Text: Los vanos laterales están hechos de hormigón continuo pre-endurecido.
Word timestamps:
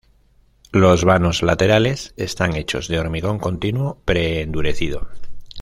Los 0.71 1.05
vanos 1.05 1.43
laterales 1.43 2.15
están 2.17 2.55
hechos 2.55 2.87
de 2.87 2.97
hormigón 2.97 3.37
continuo 3.37 4.01
pre-endurecido. 4.03 5.07